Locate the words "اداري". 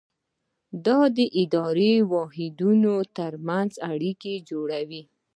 1.41-1.93